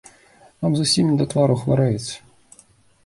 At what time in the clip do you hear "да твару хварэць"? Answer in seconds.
1.19-2.11